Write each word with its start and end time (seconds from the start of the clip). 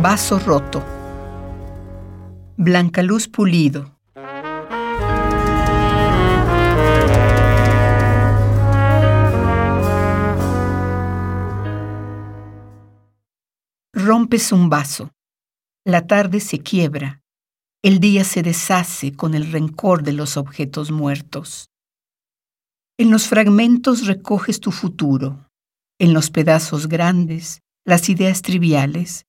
Vaso 0.00 0.38
roto. 0.38 0.80
Blanca 2.56 3.02
luz 3.02 3.26
pulido. 3.26 3.98
Rompes 13.92 14.52
un 14.52 14.68
vaso. 14.68 15.10
La 15.84 16.06
tarde 16.06 16.38
se 16.38 16.60
quiebra. 16.60 17.22
El 17.82 17.98
día 17.98 18.22
se 18.22 18.44
deshace 18.44 19.16
con 19.16 19.34
el 19.34 19.50
rencor 19.50 20.04
de 20.04 20.12
los 20.12 20.36
objetos 20.36 20.92
muertos. 20.92 21.70
En 22.98 23.10
los 23.10 23.26
fragmentos 23.26 24.06
recoges 24.06 24.60
tu 24.60 24.70
futuro. 24.70 25.50
En 25.98 26.14
los 26.14 26.30
pedazos 26.30 26.86
grandes, 26.86 27.62
las 27.84 28.08
ideas 28.08 28.42
triviales. 28.42 29.24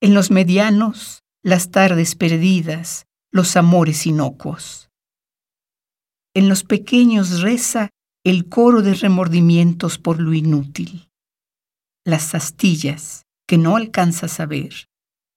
En 0.00 0.14
los 0.14 0.30
medianos, 0.30 1.24
las 1.42 1.72
tardes 1.72 2.14
perdidas, 2.14 3.06
los 3.32 3.56
amores 3.56 4.06
inocuos. 4.06 4.90
En 6.34 6.48
los 6.48 6.62
pequeños 6.62 7.40
reza 7.40 7.90
el 8.24 8.48
coro 8.48 8.82
de 8.82 8.94
remordimientos 8.94 9.98
por 9.98 10.20
lo 10.20 10.34
inútil. 10.34 11.08
Las 12.04 12.36
astillas, 12.36 13.24
que 13.48 13.58
no 13.58 13.74
alcanzas 13.74 14.38
a 14.38 14.46
ver, 14.46 14.86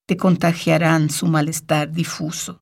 te 0.07 0.15
contagiarán 0.15 1.09
su 1.09 1.25
malestar 1.25 1.91
difuso. 1.91 2.61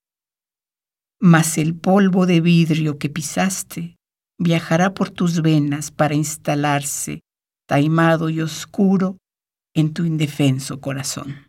Mas 1.20 1.58
el 1.58 1.76
polvo 1.76 2.26
de 2.26 2.40
vidrio 2.40 2.98
que 2.98 3.10
pisaste 3.10 3.98
viajará 4.38 4.94
por 4.94 5.10
tus 5.10 5.42
venas 5.42 5.92
para 5.92 6.16
instalarse, 6.16 7.20
taimado 7.68 8.30
y 8.30 8.40
oscuro, 8.40 9.18
en 9.76 9.94
tu 9.94 10.06
indefenso 10.06 10.80
corazón. 10.80 11.49